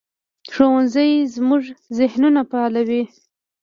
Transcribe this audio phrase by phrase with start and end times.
[0.53, 1.63] ښوونځی زموږ
[1.97, 3.03] ذهنونه فعالوي